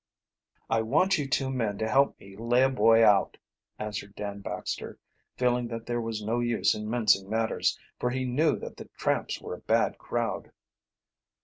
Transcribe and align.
"I 0.67 0.81
want 0.81 1.19
you 1.19 1.29
two 1.29 1.51
men 1.51 1.77
to 1.77 1.87
help 1.87 2.19
me 2.19 2.35
lay 2.35 2.63
a 2.63 2.69
boy 2.69 3.05
out," 3.05 3.37
answered 3.77 4.15
Dan 4.15 4.39
Baxter, 4.39 4.97
feeling 5.37 5.67
that 5.67 5.85
there 5.85 6.01
was 6.01 6.23
no 6.23 6.39
use 6.39 6.73
in 6.73 6.89
mincing 6.89 7.29
matters, 7.29 7.77
for 7.99 8.09
he 8.09 8.25
knew 8.25 8.57
that 8.57 8.77
the 8.77 8.85
tramps 8.97 9.39
were 9.39 9.53
a 9.53 9.59
bad 9.59 9.99
crowd. 9.99 10.51